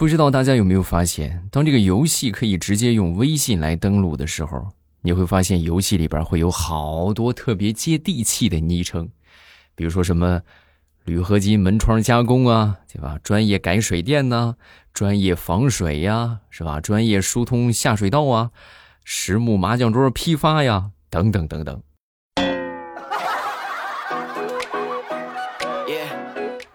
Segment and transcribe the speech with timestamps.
[0.00, 4.66] 不知道大家有没有发现，当这个游戏可以直接用微信来登录的时候，
[5.02, 9.10] 你会发现游戏里边会有好多特别接地气的昵称，
[9.74, 10.40] 比如说什么
[11.04, 13.18] 铝合金门窗加工啊，对吧？
[13.22, 14.54] 专业改水电呐，
[14.94, 16.80] 专业防水呀，是吧？
[16.80, 18.52] 专业疏通下水道啊，
[19.04, 21.82] 实木麻将桌批发呀，等等等等。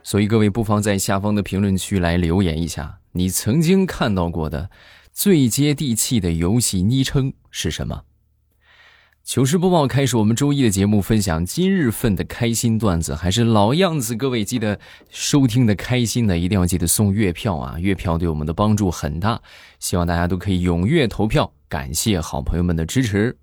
[0.04, 4.70] 所以各位不妨在下方的评论区来留言一下，你曾经看到过的
[5.14, 8.04] 最接地气的游戏昵称是什么？
[9.23, 17.80] 糗事播报开始，我们周一的节目分享今日份的开心段子，还是老样子，各位记得收听的开心的一定要记得送月票啊！
[17.80, 19.42] 月票对我们的帮助很大，
[19.80, 23.38] 希望大家都可以踊跃投票，感谢好朋友们的支持。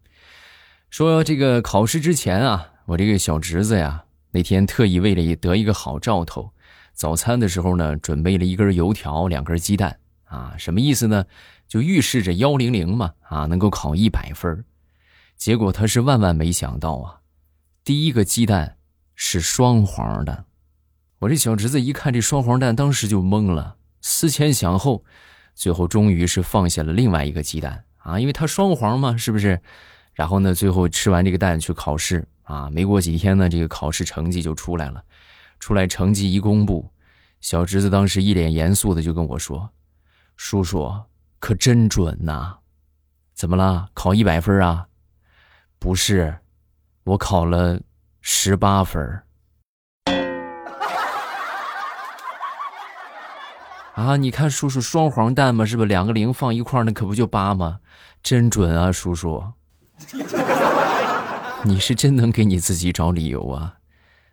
[0.91, 4.05] 说这个考试之前啊，我这个小侄子呀。
[4.35, 6.53] 那天特意为了得一个好兆头，
[6.93, 11.25] 早餐的时候呢，准备了一根油条、两根鸡蛋啊，什么意思呢？
[11.67, 14.65] 就预示着幺零零嘛啊，能够考一百分。
[15.37, 17.21] 结果他是万万没想到啊，
[17.83, 18.77] 第一个鸡蛋
[19.15, 20.45] 是双黄的。
[21.19, 25.05] 我这小侄子一看这双黄蛋，当时就懵了，思前想后，
[25.55, 29.61] 最后终于是放下了另外一个鸡蛋啊，因为它双黄嘛，是不是？
[30.13, 32.27] 然后呢，最后吃完这个蛋去考试。
[32.43, 35.03] 啊，没过几天呢，这个考试成绩就出来了。
[35.63, 36.91] 出来成绩一公布，
[37.41, 39.71] 小侄子当时一脸严肃的就跟我说
[40.37, 40.93] ：“叔叔，
[41.39, 42.57] 可真准呐！
[43.33, 43.89] 怎么了？
[43.95, 44.89] 考一百分啊？
[45.79, 46.41] 不是，
[47.05, 47.81] 我考了
[48.21, 49.23] 十八分。
[53.95, 57.79] 啊，你看叔叔双黄蛋嘛，是不两个零放一块那可不就八吗？
[58.21, 59.41] 真准啊，叔叔。
[61.63, 63.77] ”你是真能给你自己找理由啊？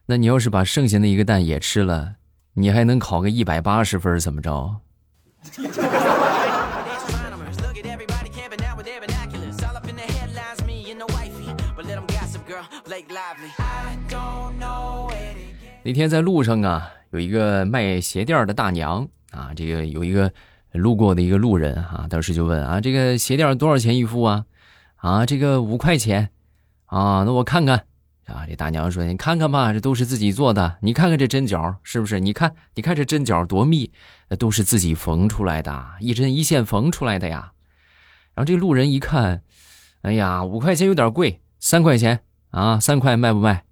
[0.10, 2.16] 那你要是把剩下那一个蛋也吃了，
[2.56, 4.20] 你还能考个一百八十分？
[4.20, 4.82] 怎么着？
[15.84, 20.34] 那天在路上啊，有一个卖鞋垫的大娘啊，这个有一个
[20.72, 24.46] 路过的一个路人啊，当时就问啊，这个鞋垫多少钱一副啊？
[24.96, 26.32] 啊，这个五块钱。
[26.88, 27.84] 啊，那我看看，
[28.30, 30.78] 啊，这大娘说：“你看看吧，这都是自己做的。
[30.82, 32.20] 你看看这针脚是不是？
[32.20, 33.92] 你看，你看这针脚多密，
[34.30, 37.52] 那都是自己缝出来的，一针一线缝出来的呀。”
[38.36, 39.42] 然后这路人一看，
[40.04, 43.66] 哎呀，五块钱有点贵，三块钱啊，三块卖不卖？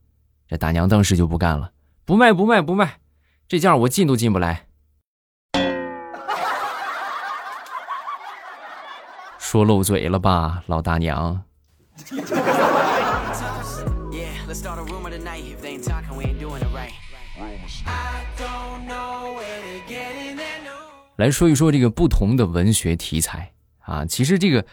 [0.50, 1.72] 这大娘当时就不干了，
[2.04, 3.00] 不卖不卖不卖，
[3.48, 4.66] 这价我进都进不来。
[9.38, 11.44] 说漏嘴了吧，老大娘。
[21.18, 24.66] 来说一说这个不同的文学题材啊，其实这个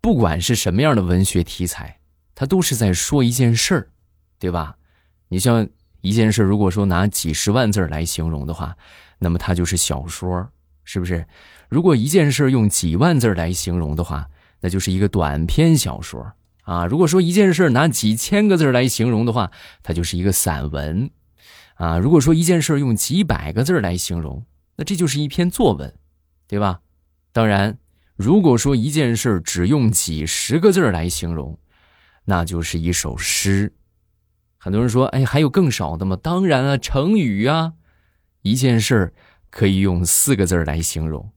[0.00, 1.98] 不管是什么样的文学题材，
[2.34, 3.88] 它都是在说一件事儿，
[4.38, 4.76] 对吧？
[5.28, 5.66] 你像
[6.02, 8.76] 一件事，如果说拿几十万字来形容的话，
[9.18, 10.50] 那么它就是小说，
[10.84, 11.26] 是不是？
[11.70, 14.28] 如果一件事用几万字来形容的话，
[14.60, 16.84] 那就是一个短篇小说啊。
[16.84, 19.50] 如果说一件事拿几千个字来形容的话，
[19.82, 21.10] 它就是一个散文
[21.76, 21.96] 啊。
[21.96, 24.44] 如果说一件事用几百个字来形容，
[24.76, 25.94] 那这就是一篇作文，
[26.46, 26.80] 对吧？
[27.32, 27.78] 当然，
[28.16, 31.58] 如果说一件事只用几十个字来形容，
[32.24, 33.74] 那就是一首诗。
[34.56, 37.74] 很多人说：“哎，还有更少的吗？”当然啊，成语啊，
[38.42, 39.12] 一件事
[39.50, 41.33] 可以用四个字来形容。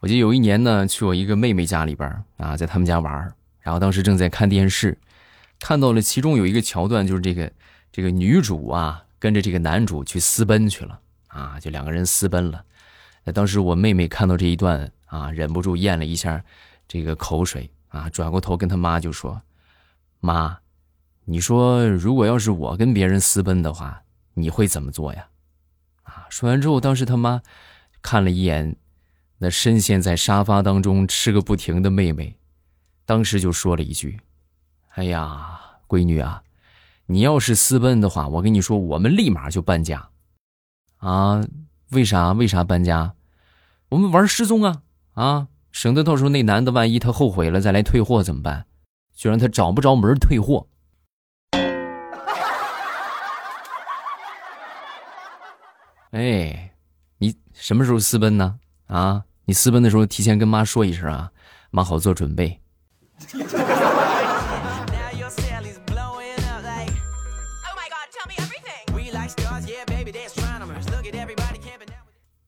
[0.00, 4.96] 我记得有一年呢，去我一个妹妹家里边啊，在他们家玩然后当时正在看电视，
[5.58, 7.52] 看到了其中有一个桥段，就是这个
[7.90, 12.64] 这个女主啊，跟着这个男主去私奔去了啊，就两个人私奔了。
[13.24, 16.44] 那当时我妹妹看到这一段啊，忍不住咽了一下
[16.86, 19.42] 这个口水啊，转过头跟他妈就说
[20.20, 20.58] ：“妈，
[21.24, 24.02] 你说如果要是我跟别人私奔的话，
[24.34, 25.26] 你会怎么做呀？”
[26.04, 27.42] 啊，说完之后，当时他妈
[28.00, 28.76] 看了一眼。
[29.40, 32.36] 那深陷在沙发当中吃个不停的妹妹，
[33.06, 34.20] 当时就说了一句
[34.94, 36.42] ：“哎呀，闺女啊，
[37.06, 40.08] 你要是私奔的话，我跟你说，我们立马就搬家。
[40.96, 41.40] 啊，
[41.90, 42.32] 为啥？
[42.32, 43.14] 为啥搬家？
[43.90, 44.82] 我们玩失踪啊！
[45.14, 48.66] 啊，省得到时候那男的万一他后悔了再来退货怎么办？
[49.14, 50.66] 就让他找不着门退货。
[56.10, 56.74] 哎，
[57.18, 58.58] 你什么时候私奔呢？
[58.88, 61.32] 啊？”你私奔的时候提前跟妈说一声啊，
[61.70, 62.60] 妈好做准备。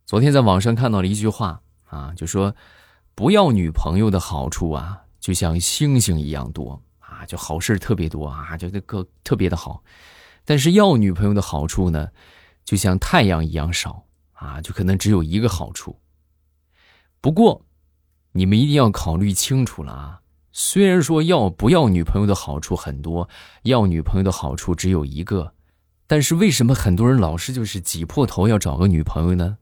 [0.05, 2.55] 昨天在网上看到了一句话，啊，就说
[3.14, 9.82] 不要女朋友的好处啊，就像星星一样多，啊，就好事特别多，啊，就这个特别的好，
[10.44, 12.08] 但是要女朋友的好处呢？
[12.62, 14.05] 就像太阳一样少，
[14.35, 15.99] 啊，就可能只有一个好处。
[17.23, 17.67] 不过，
[18.33, 20.21] 你们一定要考虑清楚了啊！
[20.53, 23.29] 虽然说要不要女朋友的好处很多，
[23.65, 25.53] 要女朋友的好处只有一个，
[26.07, 29.59] 但是为什么很多人老是就是挤破头要找个女朋友呢？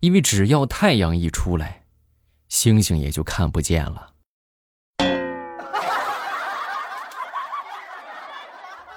[0.00, 1.84] 因为只要太阳一出来，
[2.48, 4.12] 星星也就看不见了。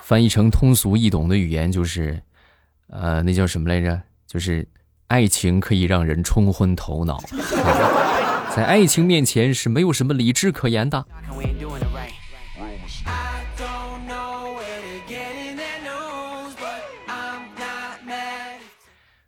[0.02, 2.22] 翻译成通俗易懂的语言就是，
[2.88, 4.02] 呃，那叫什么来着？
[4.26, 4.68] 就是。
[5.08, 7.18] 爱情可以让人冲昏头脑，
[8.54, 11.06] 在爱情面前是没有什么理智可言的。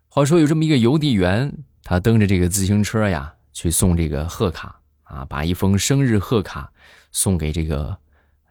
[0.09, 1.49] 话说有这么一个邮递员，
[1.81, 6.69] 他蹬着这个自行车呀，去送这个贺卡啊，把一封生日贺卡
[7.13, 7.95] 送给这个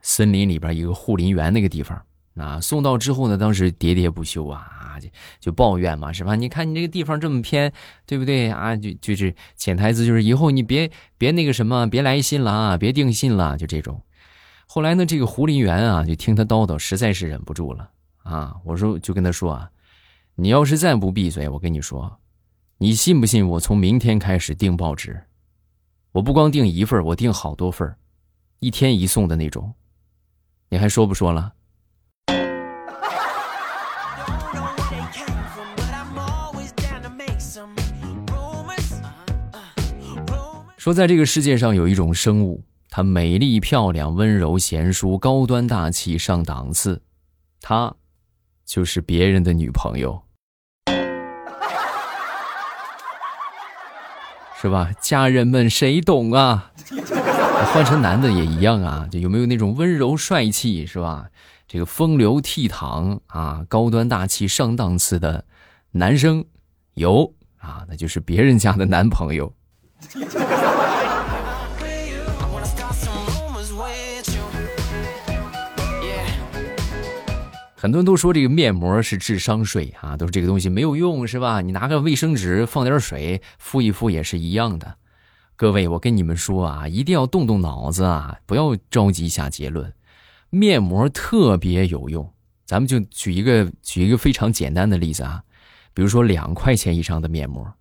[0.00, 2.00] 森林里边一个护林员那个地方。
[2.36, 4.77] 啊，送到之后呢，当时喋喋不休啊
[5.40, 6.34] 就抱怨嘛，是吧？
[6.34, 7.72] 你看你这个地方这么偏，
[8.06, 8.76] 对不对啊？
[8.76, 14.02] 就就是潜台词就是以后你别别那个什么，别来信了啊，别订信了，就这种。
[14.66, 17.90] 后来呢，这个胡林员啊，就听他叨叨，实在是忍不住了
[18.22, 18.56] 啊。
[18.64, 19.70] 我说就跟他说啊，
[20.34, 22.18] 你要是再不闭嘴，我跟你说，
[22.76, 25.22] 你信不信我从明天开始订报纸？
[26.12, 27.94] 我不光订一份，我订好多份
[28.58, 29.72] 一天一送的那种。
[30.68, 31.54] 你还说不说了？
[40.88, 47.02] 说，在这个世界上有一种生物，它美丽漂亮、温柔贤淑、高端大气、上档次，
[47.60, 47.94] 它
[48.64, 50.22] 就是别人的女朋友，
[54.62, 54.90] 是吧？
[54.98, 56.72] 家人们，谁懂啊？
[57.74, 61.28] 换成男的也一样啊，就有没有那种温柔帅气，是吧？
[61.66, 65.44] 这个风流倜傥啊，高端大气、上档次的
[65.90, 66.46] 男生
[66.94, 69.52] 有啊，那就是别人家的男朋友。
[77.80, 81.60] 很多人都说这个面膜是智商税啊，都是这个东西没有用是吧？
[81.60, 84.96] 你拿个卫生纸放点水敷一敷也是一样的。
[85.54, 89.94] 各位，我跟你们说啊，一定要动动脑子啊，不要着急下结论。
[90.50, 92.28] 面膜特别有用，
[92.66, 95.44] 咱们就举一个举一个非常简单的例子啊，
[95.94, 97.72] 比如说两块钱一张的面膜，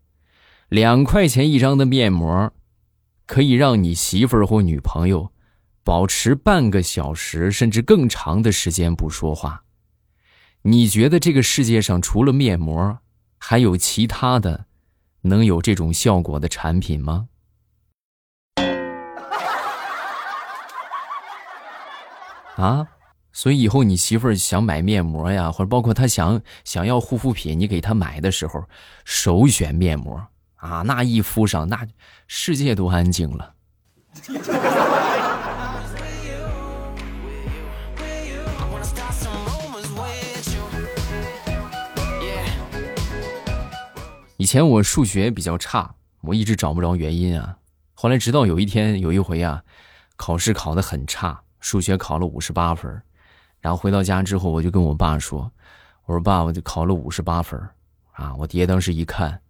[0.70, 2.54] 两块钱一张的面膜，
[3.26, 5.32] 可以让你媳妇儿或女朋友
[5.84, 9.64] 保持半个小时甚至更长的时间不说话。
[10.64, 13.00] 你觉得这个世界上除了面膜，
[13.38, 14.66] 还有其他的
[15.22, 17.28] 能有这种效果的产品吗？
[22.56, 22.88] 啊，
[23.32, 28.64] 所以以后你媳妇儿想买面膜呀，或者包括她想想要护肤品，你给她买的时候，
[29.06, 31.88] 首选面膜啊，那一敷上，那
[32.26, 33.54] 世界都安静了。
[44.48, 47.58] 以前我数学比较差，我一直找不着原因啊。
[47.94, 49.62] 后来直到有一天，有一回啊，
[50.16, 52.90] 考试考得很差，数学考了五十八分。
[53.60, 55.52] 然后回到家之后，我就跟我爸说
[56.08, 57.60] ：“我说爸，我就考了五十八分。”
[58.16, 59.42] 啊，我爹当时一看，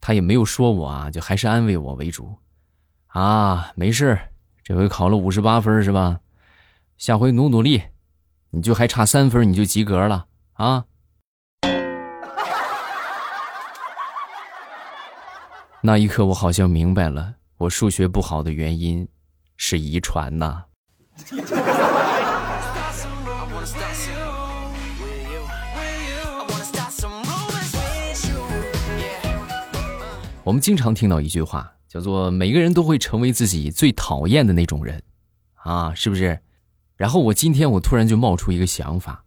[0.00, 2.34] 他也没有说我啊，就还是安慰我为主。
[3.08, 4.18] 啊，没事，
[4.62, 6.18] 这回考了五十八分是吧？
[6.96, 7.82] 下回努努力，
[8.48, 10.86] 你就还差三分，你就及格了啊。
[15.86, 19.06] 那一刻，我好像明白了，我数学不好的原因
[19.58, 20.64] 是遗传呐。
[30.42, 35.02] 我们经常听到一句话，叫做“每个人都会成为自己最讨厌的那种人”，
[35.62, 36.40] 啊，是不是？
[36.96, 39.22] 然后我今天我突然就冒出一个想法，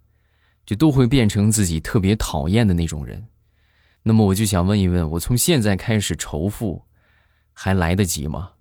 [0.65, 3.27] 就都会变成自己特别讨厌的那种人。
[4.07, 6.83] 那么我就想问一问，我从现在开始仇富，
[7.51, 8.51] 还来得及吗？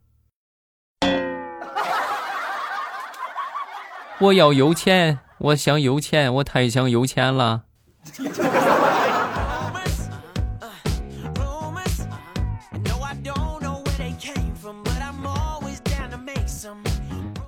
[4.19, 7.63] 我要有钱，我想有钱，我太想有钱了。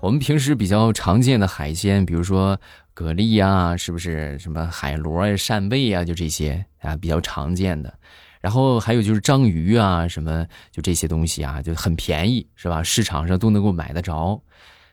[0.08, 2.58] 我们平时比较常见的海鲜，比如说。
[2.94, 7.96] 蛤蜊呀，是不是什么海螺呀、扇贝呀，就这些啊，比较常见的。
[8.40, 12.82] 然后还有就是章鱼啊，什么就这些东西啊，就很便宜，是吧？
[12.82, 14.42] 市场上都能够买得着。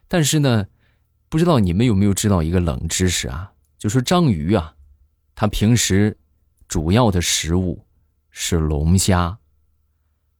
[0.07, 0.67] 但是呢，
[1.29, 3.51] 不知道你们有没有知道一个冷知识啊？
[3.79, 4.75] 就说章鱼啊，
[5.33, 6.15] 它平时
[6.67, 7.83] 主要的食物
[8.29, 9.39] 是龙虾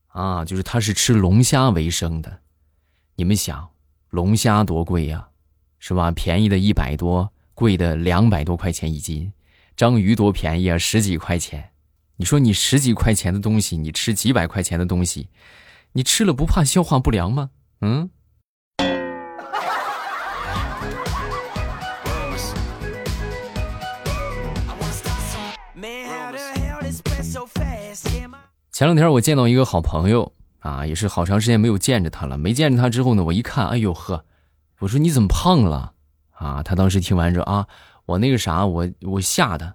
[0.06, 2.38] 啊，就是它是吃龙虾为生的。
[3.16, 3.68] 你们想，
[4.16, 5.28] 龙虾多贵呀，
[5.78, 6.10] 是吧？
[6.10, 9.30] 便宜的一百多，贵的两百多块钱一斤。
[9.76, 11.68] 章鱼多便宜啊，十几块钱。
[12.16, 15.28] 你说你十几块钱的东西，你吃几百块钱的东西，
[15.92, 17.50] 你吃了不怕消化不良吗？
[17.82, 18.08] 嗯。
[28.72, 30.32] 前两天我见到一个好朋友
[30.66, 32.36] 啊，也是好长时间没有见着他了。
[32.36, 34.24] 没见着他之后呢，我一看，哎呦呵，
[34.80, 35.92] 我说你怎么胖了
[36.32, 36.62] 啊？
[36.62, 37.66] 他当时听完之后啊。
[38.06, 39.74] 我那个啥，我我吓的，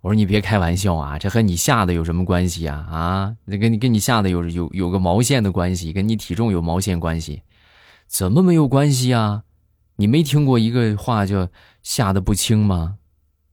[0.00, 2.74] 我说你别开玩笑啊，这和你吓的有什么关系呀？
[2.90, 7.42] 啊，那跟你跟你吓的有有有个毛线的关系，跟你体重有毛线关系？
[8.08, 9.44] 怎么没有关系啊？
[9.94, 11.48] 你没听过一个话叫
[11.84, 12.96] “吓得不轻”吗？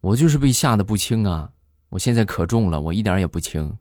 [0.01, 1.51] 我就是被吓得不轻啊！
[1.89, 3.77] 我现在可重了，我一点也不轻。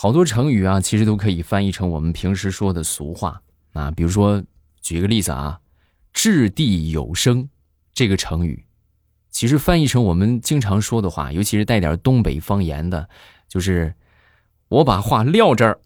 [0.00, 3.90] 好多成语啊，其实都可以翻译成我们平时说的俗话啊。
[3.90, 4.40] 比如说，
[4.80, 5.58] 举个例子啊
[6.14, 7.48] ，“掷地有声”
[7.92, 8.64] 这个成语，
[9.28, 13.08] 其实翻译成我们经常说的话，尤其是带点东北方言的，
[13.48, 13.92] 就是
[14.70, 15.80] “我把话撂这儿”，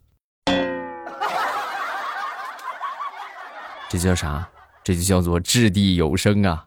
[3.88, 4.46] 这叫啥？
[4.84, 6.66] 这就叫做“掷地有声”啊。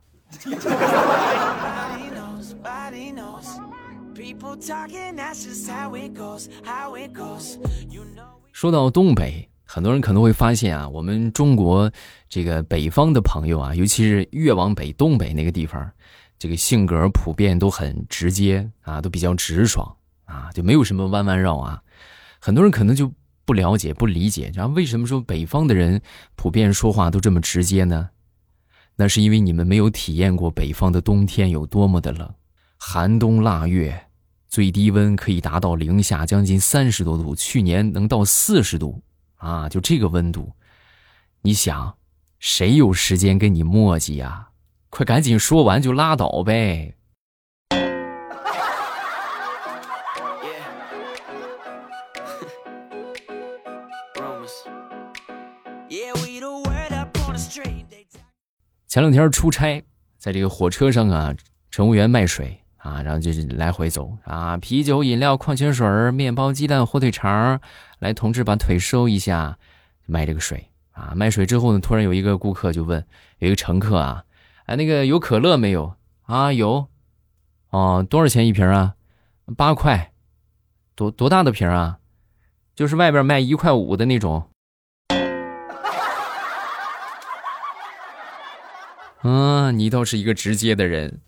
[8.53, 11.91] 说到东北，很多人可能会发现啊，我们中国
[12.29, 15.91] 这个北方的朋友啊，尤其是越往北东北那个地方，
[16.39, 19.93] 这个性格普遍都很直接啊，都比较直爽
[20.23, 21.81] 啊，就没有什么弯弯绕啊。
[22.39, 23.11] 很多人可能就
[23.43, 26.01] 不了解、不理解，然后为什么说北方的人
[26.37, 28.11] 普遍说话都这么直接呢？
[28.95, 32.33] 那是因为你们没有体验过北方的冬天有多么的冷，
[32.87, 33.99] 寒冬腊月。
[34.47, 39.01] 最低温可以达到零下将近三十多度，去年能到四十度，
[39.37, 40.53] 啊，就这个温度，
[41.41, 41.97] 你想，
[42.37, 44.49] 谁有时间跟你磨叽呀？
[44.91, 46.93] 快赶紧说完就拉倒呗。
[58.87, 59.83] 前两天出差，
[60.19, 61.33] 在这个火车上啊，
[61.71, 62.61] 乘务员卖水。
[62.85, 67.59] 啊，然后就是来回走啊，啤酒、饮料、矿泉水面包、鸡蛋、火腿肠
[67.97, 69.57] 来，同志把腿收一下，
[70.05, 71.13] 卖这个水啊。
[71.15, 73.03] 卖水之后呢，突然有一个顾客就问，
[73.39, 74.23] 有一个乘客啊，
[74.67, 75.95] 哎，那个有可乐没有
[76.27, 76.53] 啊？
[76.53, 76.87] 有，
[77.71, 78.93] 哦，多少钱一瓶啊？
[79.57, 80.11] 八块，
[80.93, 81.97] 多多大的瓶啊？
[82.75, 84.47] 就是外边卖一块五的那种。
[89.23, 91.19] 嗯，你倒是一个直接的人。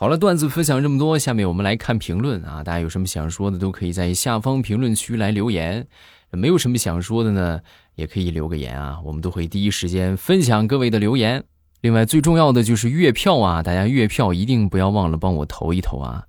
[0.00, 2.62] 好了，段子分享这么多，下面我们来看评论啊！
[2.62, 5.82] 大家有什么想说的，都可以在下方评论区来留言；
[6.30, 7.60] 没有什么想说的呢，
[7.96, 11.42] 也可以留个言啊，我们都会第一时间分享各位的留言。
[11.80, 16.22] 另外，最重要的就是月票啊，大家月票一定不要忘了帮我投一投啊，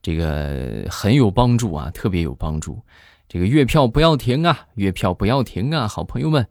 [0.00, 2.80] 这个很有帮助啊，特别有帮助。
[3.28, 6.46] 这个月票不要停啊，月票不要停啊，好朋友们。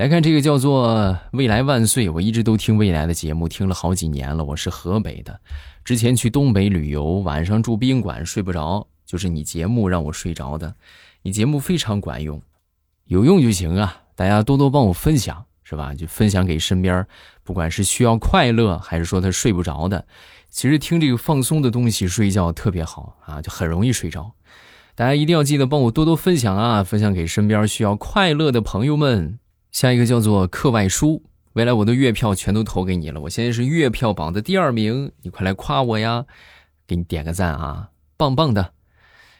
[0.00, 4.42] 来看这个叫做“未来万岁”，我一直都听未来的节目，听了好几年了。
[4.42, 5.38] 我是河北的，
[5.84, 10.74] 之前去东北旅游，晚上住宾馆睡不着，就是你节目让我睡着的。
[11.20, 12.40] 你节目非常管用，
[13.08, 13.94] 有用就行啊！
[14.16, 15.92] 大家多多帮我分享，是吧？
[15.94, 17.06] 就分享给身边，
[17.44, 20.06] 不管是需要快乐，还是说他睡不着的，
[20.48, 24.32] 其实听这个放松的东西睡觉特别好啊，就很容易睡着。
[24.94, 29.38] 大家一定要记得帮我多多分享啊，分享给身边需要快乐的朋友们。
[29.72, 31.22] 下一个叫做课外书，
[31.52, 36.26] 未来我的月票全都投给你了，我现在是月票榜的第二名，你快来夸我呀，
[36.86, 38.72] 给你点个赞啊，棒棒的。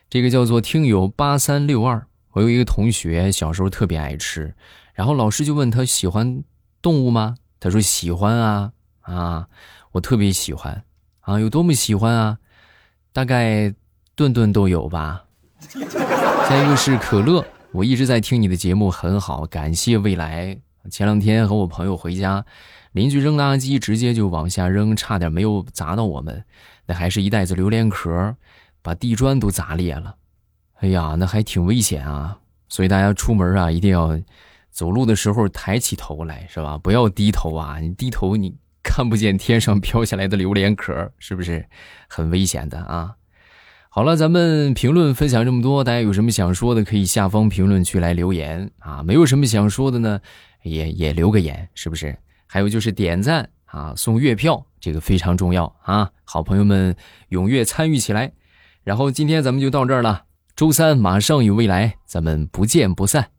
[0.09, 4.55] 这个叫做听友八三六二，我有一个同学小时候特别爱吃，
[4.95, 6.43] 然后老师就问他喜欢
[6.81, 7.37] 动物吗？
[7.59, 9.49] 他说喜欢啊啊，
[9.93, 10.85] 我特别喜欢
[11.21, 12.39] 啊，有多么喜欢啊？
[13.13, 13.75] 大概
[14.15, 15.25] 顿顿都有吧。
[15.59, 17.45] 下一个是可乐。
[17.73, 20.59] 我一直在听你的节目，很好，感谢未来
[20.91, 22.45] 前两天和我朋友回家，
[22.93, 26.45] 邻居扔垃圾直接就往下扔，差点没有砸到我们。
[26.87, 28.35] 那还是一袋子榴莲壳，
[28.83, 30.17] 把地砖都砸裂了。
[30.81, 32.39] 哎呀，那还挺危险啊！
[32.69, 34.21] 所以大家出门啊，一定要
[34.73, 36.77] 走路的时候抬起头来，是吧？
[36.77, 37.79] 不要低头啊！
[37.79, 41.65] 你低头你看不见天上飘下来的榴莲壳，是不是
[42.09, 43.15] 很危险的啊？
[43.93, 49.03] 好了，咱们评论分享这么多，大家有什么想说的，可以下方评论区来留言啊。
[49.03, 50.21] 没有什么想说的呢，
[50.63, 52.17] 也也留个言，是不是？
[52.47, 56.09] 还有就是点赞啊，送月票，这个非常重要啊！
[56.23, 56.95] 好朋友们
[57.31, 58.31] 踊跃参与起来。
[58.85, 60.23] 然后今天咱们就到这儿了，
[60.55, 63.31] 周三马上与未来，咱们不见不散。